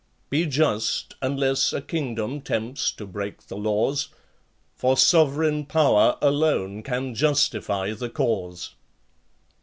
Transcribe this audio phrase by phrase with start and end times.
[0.31, 4.09] Be just, unless a kingdom tempts to break the laws,
[4.75, 8.73] For sovereign power alone can justify the cause.